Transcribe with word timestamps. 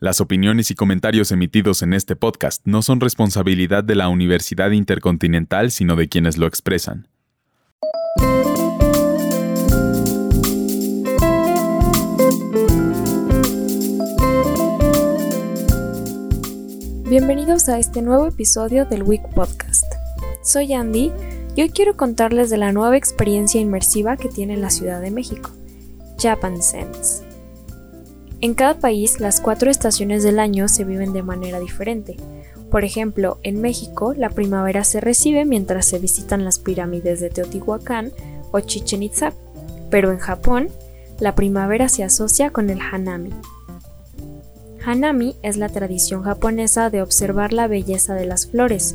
Las 0.00 0.20
opiniones 0.20 0.72
y 0.72 0.74
comentarios 0.74 1.30
emitidos 1.30 1.80
en 1.82 1.94
este 1.94 2.16
podcast 2.16 2.62
no 2.66 2.82
son 2.82 2.98
responsabilidad 3.00 3.84
de 3.84 3.94
la 3.94 4.08
Universidad 4.08 4.72
Intercontinental, 4.72 5.70
sino 5.70 5.94
de 5.94 6.08
quienes 6.08 6.36
lo 6.36 6.48
expresan. 6.48 7.06
Bienvenidos 17.08 17.68
a 17.68 17.78
este 17.78 18.02
nuevo 18.02 18.26
episodio 18.26 18.86
del 18.86 19.04
Week 19.04 19.22
Podcast. 19.32 19.84
Soy 20.42 20.72
Andy 20.72 21.12
y 21.54 21.62
hoy 21.62 21.70
quiero 21.70 21.96
contarles 21.96 22.50
de 22.50 22.56
la 22.56 22.72
nueva 22.72 22.96
experiencia 22.96 23.60
inmersiva 23.60 24.16
que 24.16 24.28
tiene 24.28 24.56
la 24.56 24.70
Ciudad 24.70 25.00
de 25.00 25.12
México, 25.12 25.52
Japan 26.20 26.60
Sense. 26.60 27.13
En 28.44 28.52
cada 28.52 28.74
país, 28.74 29.20
las 29.20 29.40
cuatro 29.40 29.70
estaciones 29.70 30.22
del 30.22 30.38
año 30.38 30.68
se 30.68 30.84
viven 30.84 31.14
de 31.14 31.22
manera 31.22 31.58
diferente. 31.60 32.18
Por 32.70 32.84
ejemplo, 32.84 33.38
en 33.42 33.62
México, 33.62 34.12
la 34.12 34.28
primavera 34.28 34.84
se 34.84 35.00
recibe 35.00 35.46
mientras 35.46 35.86
se 35.86 35.98
visitan 35.98 36.44
las 36.44 36.58
pirámides 36.58 37.20
de 37.20 37.30
Teotihuacán 37.30 38.12
o 38.52 38.60
Chichen 38.60 39.02
Itza, 39.02 39.32
pero 39.88 40.12
en 40.12 40.18
Japón, 40.18 40.68
la 41.20 41.34
primavera 41.34 41.88
se 41.88 42.04
asocia 42.04 42.50
con 42.50 42.68
el 42.68 42.80
Hanami. 42.82 43.30
Hanami 44.84 45.36
es 45.42 45.56
la 45.56 45.70
tradición 45.70 46.22
japonesa 46.22 46.90
de 46.90 47.00
observar 47.00 47.54
la 47.54 47.66
belleza 47.66 48.12
de 48.12 48.26
las 48.26 48.46
flores, 48.48 48.94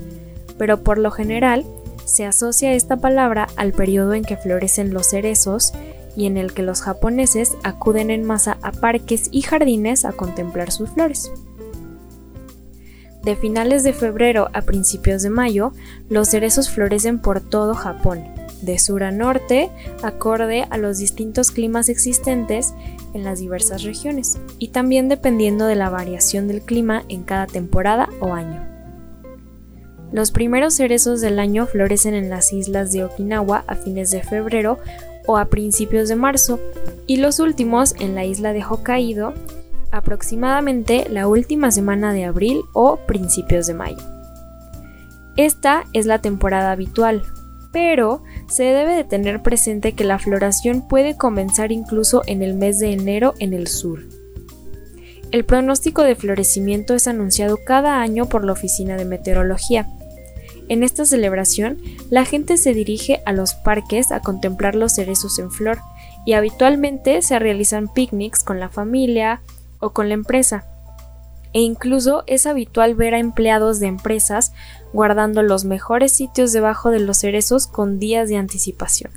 pero 0.59 0.83
por 0.83 0.99
lo 0.99 1.09
general 1.09 1.65
se 2.05 2.27
asocia 2.27 2.73
esta 2.73 2.97
palabra 2.97 3.47
al 3.55 3.71
periodo 3.73 4.13
en 4.13 4.23
que 4.23 4.37
florecen 4.37 4.93
los 4.93 5.09
cerezos 5.09 5.73
y 6.15 6.25
en 6.25 6.37
el 6.37 6.53
que 6.53 6.63
los 6.63 6.81
japoneses 6.81 7.53
acuden 7.63 8.09
en 8.09 8.23
masa 8.23 8.57
a 8.61 8.71
parques 8.71 9.29
y 9.31 9.41
jardines 9.41 10.05
a 10.05 10.11
contemplar 10.11 10.71
sus 10.71 10.89
flores. 10.89 11.31
De 13.23 13.35
finales 13.35 13.83
de 13.83 13.93
febrero 13.93 14.49
a 14.53 14.61
principios 14.61 15.21
de 15.21 15.29
mayo, 15.29 15.73
los 16.09 16.29
cerezos 16.29 16.69
florecen 16.69 17.19
por 17.19 17.41
todo 17.41 17.73
Japón, 17.73 18.23
de 18.61 18.79
sur 18.79 19.03
a 19.03 19.11
norte, 19.11 19.69
acorde 20.03 20.65
a 20.69 20.77
los 20.77 20.97
distintos 20.97 21.51
climas 21.51 21.89
existentes 21.89 22.73
en 23.13 23.23
las 23.23 23.39
diversas 23.39 23.83
regiones, 23.83 24.37
y 24.57 24.69
también 24.69 25.09
dependiendo 25.09 25.65
de 25.65 25.75
la 25.75 25.89
variación 25.89 26.47
del 26.47 26.61
clima 26.61 27.03
en 27.09 27.23
cada 27.23 27.45
temporada 27.45 28.09
o 28.21 28.33
año. 28.33 28.65
Los 30.11 30.31
primeros 30.31 30.73
cerezos 30.73 31.21
del 31.21 31.37
año 31.39 31.67
florecen 31.67 32.15
en 32.15 32.29
las 32.29 32.51
islas 32.51 32.91
de 32.91 33.03
Okinawa 33.03 33.63
a 33.67 33.75
fines 33.75 34.09
de 34.09 34.23
febrero 34.23 34.79
o 35.29 35.37
a 35.37 35.45
principios 35.45 36.09
de 36.09 36.15
marzo, 36.15 36.59
y 37.05 37.17
los 37.17 37.39
últimos 37.39 37.93
en 37.99 38.15
la 38.15 38.25
isla 38.25 38.51
de 38.51 38.63
Hokkaido 38.63 39.35
aproximadamente 39.91 41.05
la 41.07 41.27
última 41.27 41.69
semana 41.69 42.13
de 42.13 42.25
abril 42.25 42.61
o 42.73 42.97
principios 43.05 43.67
de 43.67 43.75
mayo. 43.75 43.99
Esta 45.35 45.83
es 45.93 46.07
la 46.07 46.19
temporada 46.19 46.71
habitual, 46.71 47.21
pero 47.71 48.23
se 48.47 48.63
debe 48.63 48.95
de 48.95 49.03
tener 49.03 49.43
presente 49.43 49.93
que 49.93 50.03
la 50.03 50.17
floración 50.17 50.87
puede 50.87 51.15
comenzar 51.15 51.71
incluso 51.71 52.23
en 52.25 52.41
el 52.41 52.55
mes 52.55 52.79
de 52.79 52.91
enero 52.91 53.35
en 53.37 53.53
el 53.53 53.67
sur. 53.67 53.99
El 55.29 55.45
pronóstico 55.45 56.01
de 56.01 56.15
florecimiento 56.15 56.95
es 56.95 57.07
anunciado 57.07 57.59
cada 57.63 58.01
año 58.01 58.25
por 58.25 58.43
la 58.43 58.53
Oficina 58.53 58.95
de 58.95 59.05
Meteorología, 59.05 59.87
en 60.69 60.83
esta 60.83 61.03
celebración, 61.03 61.79
la 62.11 62.25
gente 62.25 62.55
se 62.55 62.75
dirige 62.75 63.21
a 63.25 63.33
los 63.33 63.55
parques 63.55 64.11
a 64.11 64.21
contemplar 64.21 64.75
los 64.75 64.93
cerezos 64.93 65.39
en 65.39 65.49
flor 65.51 65.79
y 66.25 66.33
habitualmente 66.33 67.23
se 67.23 67.39
realizan 67.39 67.91
picnics 67.91 68.43
con 68.43 68.59
la 68.59 68.69
familia 68.69 69.41
o 69.79 69.89
con 69.89 70.09
la 70.09 70.13
empresa. 70.13 70.65
E 71.53 71.61
incluso 71.61 72.23
es 72.27 72.45
habitual 72.45 72.93
ver 72.93 73.15
a 73.15 73.19
empleados 73.19 73.79
de 73.79 73.87
empresas 73.87 74.53
guardando 74.93 75.41
los 75.41 75.65
mejores 75.65 76.11
sitios 76.15 76.53
debajo 76.53 76.91
de 76.91 76.99
los 76.99 77.17
cerezos 77.17 77.65
con 77.65 77.97
días 77.97 78.29
de 78.29 78.37
anticipación. 78.37 79.11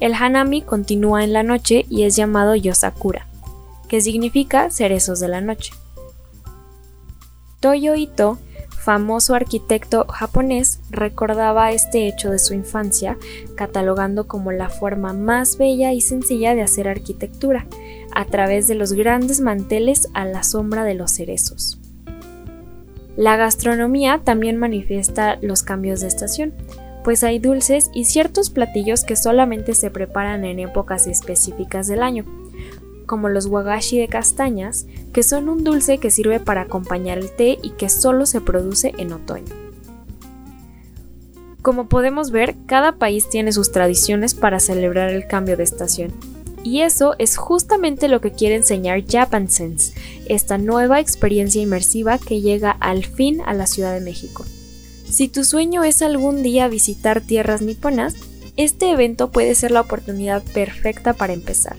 El 0.00 0.14
hanami 0.14 0.62
continúa 0.62 1.22
en 1.22 1.32
la 1.32 1.44
noche 1.44 1.86
y 1.88 2.02
es 2.02 2.16
llamado 2.16 2.56
yosakura, 2.56 3.28
que 3.86 4.00
significa 4.00 4.72
cerezos 4.72 5.20
de 5.20 5.28
la 5.28 5.40
noche. 5.40 5.72
Toyo 7.60 7.94
Ito 7.94 8.38
famoso 8.82 9.34
arquitecto 9.34 10.06
japonés 10.08 10.80
recordaba 10.90 11.70
este 11.70 12.08
hecho 12.08 12.30
de 12.30 12.38
su 12.38 12.52
infancia, 12.52 13.16
catalogando 13.54 14.26
como 14.26 14.50
la 14.50 14.68
forma 14.68 15.12
más 15.12 15.56
bella 15.56 15.92
y 15.92 16.00
sencilla 16.00 16.54
de 16.54 16.62
hacer 16.62 16.88
arquitectura, 16.88 17.66
a 18.14 18.24
través 18.24 18.66
de 18.66 18.74
los 18.74 18.92
grandes 18.92 19.40
manteles 19.40 20.08
a 20.14 20.24
la 20.24 20.42
sombra 20.42 20.84
de 20.84 20.94
los 20.94 21.12
cerezos. 21.12 21.78
La 23.16 23.36
gastronomía 23.36 24.22
también 24.24 24.56
manifiesta 24.56 25.38
los 25.42 25.62
cambios 25.62 26.00
de 26.00 26.08
estación, 26.08 26.52
pues 27.04 27.22
hay 27.24 27.38
dulces 27.38 27.90
y 27.94 28.06
ciertos 28.06 28.50
platillos 28.50 29.04
que 29.04 29.16
solamente 29.16 29.74
se 29.74 29.90
preparan 29.90 30.44
en 30.44 30.58
épocas 30.58 31.06
específicas 31.06 31.86
del 31.86 32.02
año, 32.02 32.24
como 33.06 33.28
los 33.28 33.46
wagashi 33.46 33.98
de 33.98 34.08
castañas, 34.08 34.86
que 35.12 35.22
son 35.22 35.48
un 35.48 35.64
dulce 35.64 35.98
que 35.98 36.10
sirve 36.10 36.40
para 36.40 36.62
acompañar 36.62 37.18
el 37.18 37.30
té 37.30 37.58
y 37.62 37.70
que 37.70 37.88
solo 37.88 38.26
se 38.26 38.40
produce 38.40 38.92
en 38.98 39.12
otoño. 39.12 39.54
Como 41.62 41.88
podemos 41.88 42.32
ver, 42.32 42.56
cada 42.66 42.96
país 42.96 43.28
tiene 43.30 43.52
sus 43.52 43.70
tradiciones 43.70 44.34
para 44.34 44.58
celebrar 44.58 45.10
el 45.10 45.28
cambio 45.28 45.56
de 45.56 45.62
estación. 45.62 46.12
Y 46.64 46.80
eso 46.80 47.14
es 47.18 47.36
justamente 47.36 48.08
lo 48.08 48.20
que 48.20 48.32
quiere 48.32 48.56
enseñar 48.56 49.04
Japan 49.08 49.48
Sense, 49.48 49.94
esta 50.26 50.58
nueva 50.58 51.00
experiencia 51.00 51.62
inmersiva 51.62 52.18
que 52.18 52.40
llega 52.40 52.70
al 52.80 53.04
fin 53.04 53.40
a 53.46 53.54
la 53.54 53.66
Ciudad 53.66 53.94
de 53.94 54.00
México. 54.00 54.44
Si 55.08 55.28
tu 55.28 55.44
sueño 55.44 55.84
es 55.84 56.02
algún 56.02 56.42
día 56.42 56.68
visitar 56.68 57.20
tierras 57.20 57.62
niponas, 57.62 58.14
este 58.56 58.90
evento 58.90 59.30
puede 59.30 59.54
ser 59.54 59.70
la 59.70 59.80
oportunidad 59.80 60.42
perfecta 60.42 61.12
para 61.14 61.32
empezar. 61.32 61.76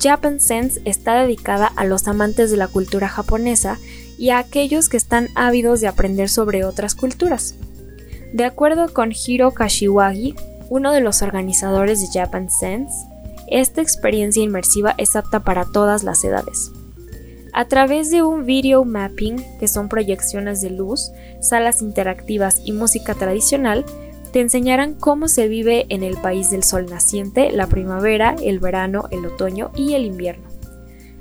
Japan 0.00 0.40
Sense 0.40 0.80
está 0.84 1.22
dedicada 1.22 1.66
a 1.74 1.84
los 1.84 2.06
amantes 2.06 2.50
de 2.50 2.56
la 2.56 2.68
cultura 2.68 3.08
japonesa 3.08 3.78
y 4.16 4.30
a 4.30 4.38
aquellos 4.38 4.88
que 4.88 4.96
están 4.96 5.28
ávidos 5.34 5.80
de 5.80 5.88
aprender 5.88 6.28
sobre 6.28 6.64
otras 6.64 6.94
culturas. 6.94 7.54
De 8.32 8.44
acuerdo 8.44 8.92
con 8.92 9.12
Hiro 9.12 9.52
Kashiwagi, 9.52 10.34
uno 10.68 10.92
de 10.92 11.00
los 11.00 11.22
organizadores 11.22 12.00
de 12.00 12.20
Japan 12.20 12.50
Sense, 12.50 13.06
esta 13.48 13.80
experiencia 13.80 14.42
inmersiva 14.42 14.94
es 14.98 15.16
apta 15.16 15.40
para 15.40 15.64
todas 15.64 16.04
las 16.04 16.22
edades. 16.24 16.70
A 17.54 17.64
través 17.64 18.10
de 18.10 18.22
un 18.22 18.44
video 18.44 18.84
mapping, 18.84 19.42
que 19.58 19.66
son 19.66 19.88
proyecciones 19.88 20.60
de 20.60 20.70
luz, 20.70 21.10
salas 21.40 21.80
interactivas 21.80 22.60
y 22.64 22.72
música 22.72 23.14
tradicional, 23.14 23.84
te 24.32 24.40
enseñarán 24.40 24.94
cómo 24.94 25.28
se 25.28 25.48
vive 25.48 25.86
en 25.88 26.02
el 26.02 26.16
país 26.16 26.50
del 26.50 26.62
sol 26.62 26.86
naciente, 26.86 27.50
la 27.52 27.66
primavera, 27.66 28.36
el 28.42 28.58
verano, 28.58 29.08
el 29.10 29.26
otoño 29.26 29.70
y 29.74 29.94
el 29.94 30.04
invierno. 30.04 30.48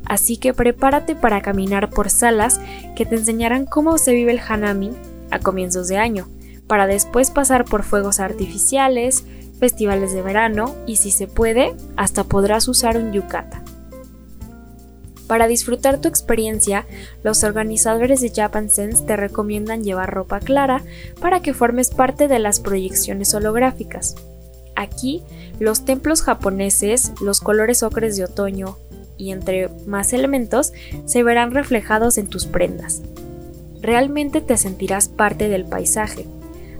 Así 0.05 0.37
que 0.37 0.53
prepárate 0.53 1.15
para 1.15 1.41
caminar 1.41 1.89
por 1.89 2.09
salas 2.09 2.61
que 2.95 3.05
te 3.05 3.15
enseñarán 3.15 3.65
cómo 3.65 3.97
se 3.97 4.13
vive 4.13 4.31
el 4.31 4.39
Hanami 4.39 4.91
a 5.31 5.39
comienzos 5.39 5.87
de 5.87 5.97
año, 5.97 6.27
para 6.67 6.87
después 6.87 7.31
pasar 7.31 7.65
por 7.65 7.83
fuegos 7.83 8.19
artificiales, 8.19 9.25
festivales 9.59 10.13
de 10.13 10.21
verano 10.21 10.75
y 10.85 10.97
si 10.97 11.11
se 11.11 11.27
puede, 11.27 11.75
hasta 11.95 12.23
podrás 12.23 12.67
usar 12.67 12.97
un 12.97 13.11
yukata. 13.11 13.63
Para 15.27 15.47
disfrutar 15.47 15.99
tu 15.99 16.07
experiencia, 16.07 16.85
los 17.21 17.43
organizadores 17.43 18.21
de 18.21 18.31
Japan 18.33 18.69
Sense 18.69 19.03
te 19.03 19.17
recomiendan 19.17 19.83
llevar 19.83 20.13
ropa 20.13 20.39
clara 20.39 20.83
para 21.19 21.41
que 21.41 21.53
formes 21.53 21.89
parte 21.89 22.27
de 22.27 22.39
las 22.39 22.61
proyecciones 22.61 23.33
holográficas. 23.33 24.15
Aquí, 24.75 25.23
los 25.59 25.85
templos 25.85 26.21
japoneses, 26.21 27.11
los 27.21 27.41
colores 27.41 27.83
ocres 27.83 28.15
de 28.15 28.23
otoño 28.23 28.77
y 29.17 29.31
entre 29.31 29.69
más 29.85 30.13
elementos 30.13 30.71
se 31.05 31.23
verán 31.23 31.51
reflejados 31.51 32.17
en 32.17 32.27
tus 32.27 32.45
prendas. 32.45 33.01
Realmente 33.81 34.39
te 34.39 34.55
sentirás 34.55 35.07
parte 35.07 35.49
del 35.49 35.65
paisaje, 35.65 36.25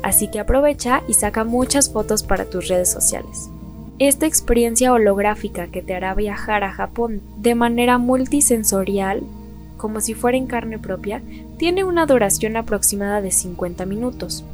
así 0.04 0.30
que 0.30 0.40
aprovecha 0.40 1.04
y 1.08 1.16
saca 1.16 1.44
muchas 1.44 1.90
fotos 1.90 2.24
para 2.24 2.46
tus 2.46 2.68
redes 2.68 2.90
sociales. 2.90 3.50
Esta 4.00 4.28
experiencia 4.28 4.94
holográfica 4.94 5.68
que 5.68 5.82
te 5.82 5.96
hará 5.96 6.14
viajar 6.14 6.64
a 6.64 6.72
Japón 6.72 7.22
de 7.38 7.56
manera 7.56 7.98
multisensorial, 7.98 9.24
como 9.78 10.02
si 10.02 10.14
fuera 10.14 10.38
en 10.38 10.46
carne 10.46 10.78
propia, 10.78 11.24
tiene 11.58 11.84
una 11.84 12.06
duración 12.06 12.58
aproximada 12.58 13.22
de 13.22 13.32
50 13.32 13.88
minutos. 13.88 14.46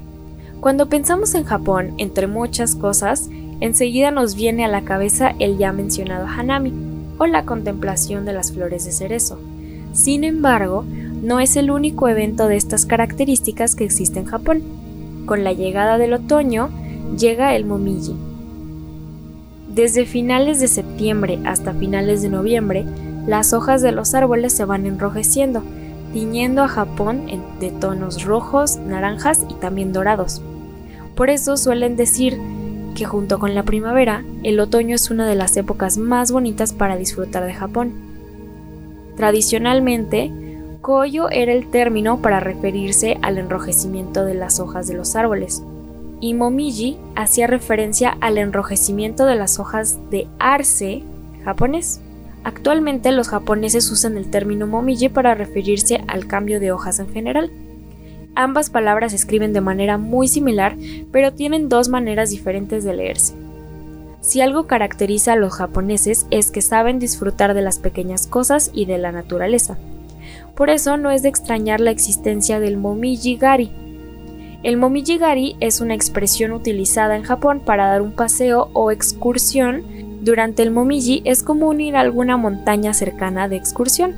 Cuando 0.61 0.87
pensamos 0.87 1.35
en 1.35 1.43
Japón, 1.43 1.93
entre 1.97 2.27
muchas 2.27 2.73
cosas, 2.75 3.29
enseguida 3.59 4.11
nos 4.11 4.35
viene 4.35 4.63
a 4.63 4.69
la 4.69 4.85
cabeza 4.85 5.35
el 5.39 5.57
ya 5.57 5.73
mencionado 5.73 6.25
Hanami, 6.25 6.71
o 7.17 7.25
la 7.25 7.43
contemplación 7.43 8.23
de 8.23 8.31
las 8.31 8.53
flores 8.53 8.85
de 8.85 8.93
cerezo. 8.93 9.39
Sin 9.91 10.23
embargo, 10.23 10.85
no 11.21 11.41
es 11.41 11.57
el 11.57 11.69
único 11.69 12.07
evento 12.07 12.47
de 12.47 12.55
estas 12.55 12.85
características 12.85 13.75
que 13.75 13.83
existe 13.83 14.19
en 14.19 14.25
Japón. 14.25 14.63
Con 15.25 15.43
la 15.43 15.51
llegada 15.51 15.97
del 15.97 16.13
otoño, 16.13 16.69
llega 17.17 17.55
el 17.55 17.65
Momiji, 17.65 18.15
desde 19.73 20.05
finales 20.05 20.59
de 20.59 20.67
septiembre 20.67 21.39
hasta 21.45 21.73
finales 21.73 22.21
de 22.21 22.29
noviembre, 22.29 22.85
las 23.25 23.53
hojas 23.53 23.81
de 23.81 23.91
los 23.91 24.13
árboles 24.13 24.53
se 24.53 24.65
van 24.65 24.85
enrojeciendo, 24.85 25.63
tiñendo 26.13 26.61
a 26.61 26.67
Japón 26.67 27.25
de 27.59 27.71
tonos 27.71 28.23
rojos, 28.23 28.77
naranjas 28.77 29.45
y 29.49 29.55
también 29.55 29.91
dorados. 29.91 30.41
Por 31.15 31.31
eso 31.31 31.57
suelen 31.57 31.95
decir 31.95 32.39
que 32.93 33.05
junto 33.05 33.39
con 33.39 33.55
la 33.55 33.63
primavera, 33.63 34.23
el 34.43 34.59
otoño 34.59 34.95
es 34.95 35.09
una 35.09 35.27
de 35.27 35.35
las 35.35 35.57
épocas 35.57 35.97
más 35.97 36.31
bonitas 36.31 36.71
para 36.71 36.95
disfrutar 36.95 37.43
de 37.45 37.55
Japón. 37.55 37.93
Tradicionalmente, 39.17 40.31
Koyo 40.81 41.29
era 41.29 41.51
el 41.51 41.71
término 41.71 42.21
para 42.21 42.39
referirse 42.39 43.17
al 43.23 43.39
enrojecimiento 43.39 44.23
de 44.25 44.35
las 44.35 44.59
hojas 44.59 44.87
de 44.87 44.95
los 44.95 45.15
árboles, 45.15 45.63
y 46.23 46.33
Momiji 46.33 46.97
hacía 47.17 47.47
referencia 47.47 48.15
al 48.21 48.37
enrojecimiento 48.37 49.25
de 49.25 49.35
las 49.35 49.59
hojas 49.59 49.99
de 50.09 50.29
arce 50.39 51.03
japonés. 51.43 51.99
Actualmente 52.45 53.11
los 53.11 53.27
japoneses 53.27 53.91
usan 53.91 54.15
el 54.15 54.29
término 54.29 54.65
momiji 54.65 55.09
para 55.09 55.35
referirse 55.35 56.01
al 56.07 56.25
cambio 56.25 56.61
de 56.61 56.71
hojas 56.71 56.99
en 56.99 57.09
general. 57.09 57.51
Ambas 58.35 58.69
palabras 58.69 59.11
se 59.11 59.17
escriben 59.17 59.51
de 59.51 59.59
manera 59.59 59.97
muy 59.97 60.29
similar, 60.29 60.77
pero 61.11 61.33
tienen 61.33 61.67
dos 61.67 61.89
maneras 61.89 62.29
diferentes 62.29 62.85
de 62.85 62.93
leerse. 62.93 63.33
Si 64.21 64.39
algo 64.39 64.65
caracteriza 64.65 65.33
a 65.33 65.35
los 65.35 65.51
japoneses 65.51 66.25
es 66.31 66.51
que 66.51 66.61
saben 66.61 66.99
disfrutar 66.99 67.53
de 67.53 67.63
las 67.63 67.79
pequeñas 67.79 68.27
cosas 68.27 68.71
y 68.73 68.85
de 68.85 68.97
la 68.97 69.11
naturaleza. 69.11 69.77
Por 70.55 70.69
eso 70.69 70.95
no 70.95 71.11
es 71.11 71.21
de 71.21 71.27
extrañar 71.27 71.81
la 71.81 71.91
existencia 71.91 72.61
del 72.61 72.77
momiji 72.77 73.35
gari. 73.35 73.73
El 74.63 74.77
momiji 74.77 75.17
gari 75.17 75.57
es 75.59 75.81
una 75.81 75.93
expresión 75.93 76.53
utilizada 76.53 77.17
en 77.17 77.23
Japón 77.23 77.59
para 77.59 77.87
dar 77.87 78.01
un 78.01 78.13
paseo 78.13 78.69
o 78.71 78.91
excursión. 78.91 79.83
Durante 80.21 80.63
el 80.63 80.71
momiji 80.71 81.21
es 81.25 81.43
común 81.43 81.81
ir 81.81 81.97
a 81.97 81.99
alguna 81.99 82.37
montaña 82.37 82.93
cercana 82.93 83.49
de 83.49 83.57
excursión. 83.57 84.15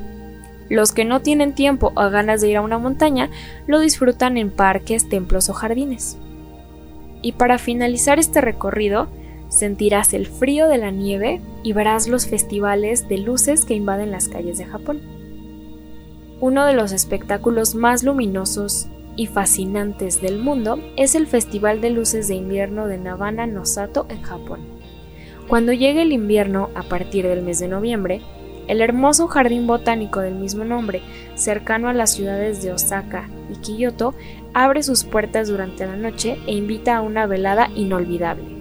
Los 0.68 0.92
que 0.92 1.04
no 1.04 1.20
tienen 1.20 1.52
tiempo 1.52 1.92
o 1.96 2.10
ganas 2.10 2.40
de 2.40 2.48
ir 2.48 2.58
a 2.58 2.62
una 2.62 2.78
montaña 2.78 3.28
lo 3.66 3.80
disfrutan 3.80 4.36
en 4.36 4.50
parques, 4.50 5.08
templos 5.08 5.48
o 5.48 5.52
jardines. 5.52 6.16
Y 7.22 7.32
para 7.32 7.58
finalizar 7.58 8.20
este 8.20 8.40
recorrido, 8.40 9.08
sentirás 9.48 10.14
el 10.14 10.28
frío 10.28 10.68
de 10.68 10.78
la 10.78 10.92
nieve 10.92 11.40
y 11.64 11.72
verás 11.72 12.06
los 12.06 12.28
festivales 12.28 13.08
de 13.08 13.18
luces 13.18 13.64
que 13.64 13.74
invaden 13.74 14.12
las 14.12 14.28
calles 14.28 14.58
de 14.58 14.66
Japón. 14.66 15.00
Uno 16.38 16.66
de 16.66 16.74
los 16.74 16.92
espectáculos 16.92 17.74
más 17.74 18.04
luminosos 18.04 18.88
y 19.16 19.26
fascinantes 19.26 20.20
del 20.20 20.38
mundo 20.38 20.78
es 20.96 21.14
el 21.14 21.26
Festival 21.26 21.80
de 21.80 21.90
Luces 21.90 22.28
de 22.28 22.34
Invierno 22.34 22.86
de 22.86 22.98
Nabana 22.98 23.46
Nosato 23.46 24.06
en 24.08 24.22
Japón. 24.22 24.60
Cuando 25.48 25.72
llegue 25.72 26.02
el 26.02 26.12
invierno, 26.12 26.70
a 26.74 26.82
partir 26.82 27.26
del 27.26 27.42
mes 27.42 27.58
de 27.58 27.68
noviembre, 27.68 28.20
el 28.68 28.80
hermoso 28.80 29.28
jardín 29.28 29.66
botánico 29.66 30.20
del 30.20 30.34
mismo 30.34 30.64
nombre, 30.64 31.02
cercano 31.34 31.88
a 31.88 31.92
las 31.92 32.14
ciudades 32.14 32.62
de 32.62 32.72
Osaka 32.72 33.28
y 33.50 33.56
Kyoto, 33.60 34.14
abre 34.54 34.82
sus 34.82 35.04
puertas 35.04 35.48
durante 35.48 35.86
la 35.86 35.96
noche 35.96 36.38
e 36.46 36.54
invita 36.54 36.96
a 36.96 37.00
una 37.00 37.26
velada 37.26 37.70
inolvidable. 37.76 38.55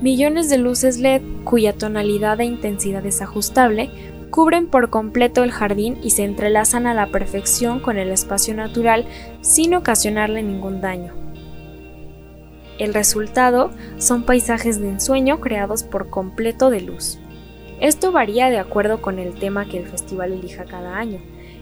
Millones 0.00 0.48
de 0.48 0.58
luces 0.58 0.98
LED, 0.98 1.22
cuya 1.42 1.72
tonalidad 1.72 2.40
e 2.40 2.44
intensidad 2.44 3.04
es 3.04 3.20
ajustable, 3.20 3.90
cubren 4.30 4.68
por 4.68 4.90
completo 4.90 5.42
el 5.42 5.50
jardín 5.50 5.98
y 6.02 6.10
se 6.10 6.22
entrelazan 6.22 6.86
a 6.86 6.94
la 6.94 7.08
perfección 7.08 7.80
con 7.80 7.98
el 7.98 8.10
espacio 8.10 8.54
natural 8.54 9.06
sin 9.40 9.74
ocasionarle 9.74 10.44
ningún 10.44 10.80
daño. 10.80 11.14
El 12.78 12.94
resultado 12.94 13.72
son 13.96 14.22
paisajes 14.22 14.80
de 14.80 14.88
ensueño 14.88 15.40
creados 15.40 15.82
por 15.82 16.10
completo 16.10 16.70
de 16.70 16.80
luz. 16.80 17.18
Esto 17.80 18.12
varía 18.12 18.50
de 18.50 18.58
acuerdo 18.58 19.02
con 19.02 19.18
el 19.18 19.34
tema 19.34 19.68
que 19.68 19.78
el 19.78 19.86
festival 19.88 20.32
elija 20.32 20.64
cada 20.64 20.96
año. 20.96 21.18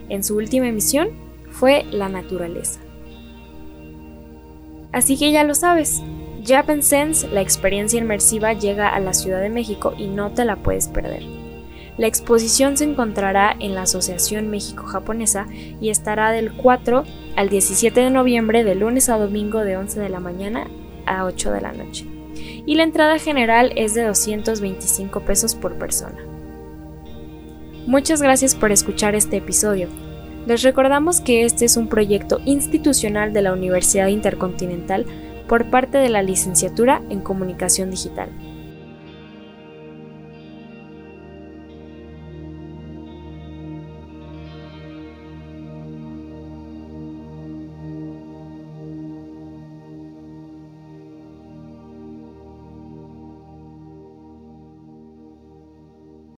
En 0.09 0.23
su 0.23 0.37
última 0.37 0.67
emisión 0.67 1.09
fue 1.49 1.85
la 1.89 2.07
naturaleza. 2.07 2.81
Así 4.91 5.17
que 5.17 5.31
ya 5.31 5.43
lo 5.43 5.55
sabes, 5.55 6.03
Japan 6.47 6.81
Sense, 6.81 7.27
la 7.27 7.41
experiencia 7.41 7.99
inmersiva, 7.99 8.53
llega 8.53 8.89
a 8.89 8.99
la 8.99 9.13
Ciudad 9.13 9.41
de 9.41 9.49
México 9.49 9.93
y 9.97 10.07
no 10.07 10.31
te 10.31 10.45
la 10.45 10.55
puedes 10.55 10.87
perder. 10.87 11.23
La 11.97 12.07
exposición 12.07 12.77
se 12.77 12.83
encontrará 12.83 13.55
en 13.59 13.75
la 13.75 13.81
Asociación 13.81 14.49
México-Japonesa 14.49 15.47
y 15.81 15.89
estará 15.89 16.31
del 16.31 16.53
4 16.53 17.03
al 17.35 17.49
17 17.49 17.99
de 17.99 18.09
noviembre 18.11 18.63
de 18.63 18.75
lunes 18.75 19.09
a 19.09 19.17
domingo 19.17 19.63
de 19.63 19.77
11 19.77 19.99
de 19.99 20.09
la 20.09 20.19
mañana 20.19 20.67
a 21.05 21.25
8 21.25 21.51
de 21.51 21.61
la 21.61 21.71
noche 21.71 22.17
y 22.65 22.75
la 22.75 22.83
entrada 22.83 23.17
general 23.17 23.71
es 23.75 23.93
de 23.93 24.03
225 24.03 25.21
pesos 25.21 25.55
por 25.55 25.75
persona. 25.75 26.17
Muchas 27.87 28.21
gracias 28.21 28.55
por 28.55 28.71
escuchar 28.71 29.15
este 29.15 29.37
episodio. 29.37 29.87
Les 30.45 30.61
recordamos 30.63 31.21
que 31.21 31.45
este 31.45 31.65
es 31.65 31.77
un 31.77 31.87
proyecto 31.87 32.41
institucional 32.45 33.33
de 33.33 33.41
la 33.41 33.53
Universidad 33.53 34.07
Intercontinental 34.07 35.05
por 35.47 35.69
parte 35.69 35.97
de 35.97 36.09
la 36.09 36.21
Licenciatura 36.21 37.01
en 37.09 37.21
Comunicación 37.21 37.89
Digital. 37.89 38.29